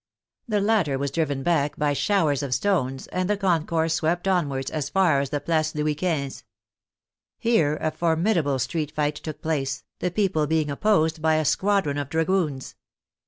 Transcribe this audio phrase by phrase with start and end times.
[0.47, 4.89] The latter were driven back by showers of stones, and the concourse swept onwards as
[4.89, 6.43] far as the Place Louis XV.
[7.37, 12.09] Here a formidable street fight took place, the people being opposed by a squadron of
[12.09, 12.73] dragoons.